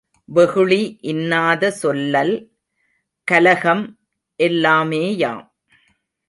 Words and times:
வெகுளி 0.25 0.97
இன்னாத 1.01 1.73
சொல்லல், 1.83 2.33
கலகம் 3.23 3.99
எல்லாமேயாம். 4.39 5.43